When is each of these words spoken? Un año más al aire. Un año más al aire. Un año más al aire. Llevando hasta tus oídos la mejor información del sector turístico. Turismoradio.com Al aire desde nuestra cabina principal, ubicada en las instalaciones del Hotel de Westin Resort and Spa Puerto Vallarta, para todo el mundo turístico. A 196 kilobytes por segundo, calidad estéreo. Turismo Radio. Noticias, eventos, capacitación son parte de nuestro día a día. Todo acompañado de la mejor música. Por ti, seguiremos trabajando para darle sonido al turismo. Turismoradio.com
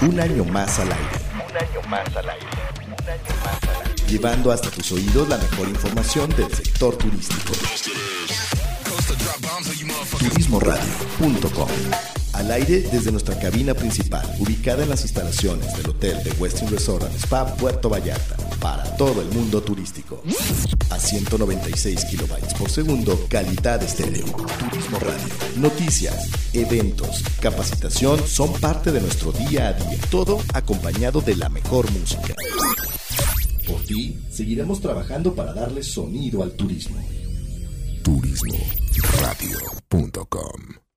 Un 0.00 0.20
año 0.20 0.44
más 0.44 0.78
al 0.78 0.92
aire. 0.92 1.08
Un 1.34 1.56
año 1.56 1.88
más 1.88 2.16
al 2.16 2.28
aire. 2.30 2.46
Un 2.76 3.08
año 3.08 3.20
más 3.44 3.62
al 3.62 3.86
aire. 3.86 4.04
Llevando 4.08 4.52
hasta 4.52 4.70
tus 4.70 4.92
oídos 4.92 5.28
la 5.28 5.36
mejor 5.38 5.68
información 5.68 6.30
del 6.36 6.52
sector 6.54 6.96
turístico. 6.96 7.52
Turismoradio.com 10.18 11.68
Al 12.34 12.50
aire 12.52 12.80
desde 12.92 13.10
nuestra 13.10 13.38
cabina 13.38 13.74
principal, 13.74 14.26
ubicada 14.38 14.84
en 14.84 14.90
las 14.90 15.02
instalaciones 15.02 15.76
del 15.76 15.90
Hotel 15.90 16.22
de 16.22 16.30
Westin 16.32 16.70
Resort 16.70 17.04
and 17.04 17.16
Spa 17.16 17.46
Puerto 17.56 17.88
Vallarta, 17.88 18.36
para 18.60 18.84
todo 18.96 19.22
el 19.22 19.28
mundo 19.28 19.62
turístico. 19.62 20.22
A 20.90 20.98
196 20.98 22.04
kilobytes 22.06 22.54
por 22.54 22.68
segundo, 22.70 23.26
calidad 23.28 23.80
estéreo. 23.82 24.24
Turismo 24.24 24.98
Radio. 24.98 25.28
Noticias, 25.56 26.28
eventos, 26.52 27.22
capacitación 27.40 28.18
son 28.26 28.52
parte 28.54 28.90
de 28.92 29.00
nuestro 29.00 29.32
día 29.32 29.68
a 29.68 29.72
día. 29.72 29.98
Todo 30.10 30.40
acompañado 30.54 31.20
de 31.20 31.36
la 31.36 31.48
mejor 31.48 31.90
música. 31.92 32.34
Por 33.66 33.82
ti, 33.84 34.18
seguiremos 34.30 34.80
trabajando 34.80 35.34
para 35.34 35.52
darle 35.52 35.82
sonido 35.82 36.42
al 36.42 36.52
turismo. 36.52 36.96
Turismoradio.com 38.02 40.87